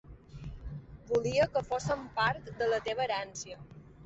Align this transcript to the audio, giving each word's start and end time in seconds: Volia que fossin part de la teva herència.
Volia 1.11 1.45
que 1.57 1.63
fossin 1.67 2.01
part 2.17 2.51
de 2.63 2.71
la 2.73 2.81
teva 2.89 3.05
herència. 3.07 3.61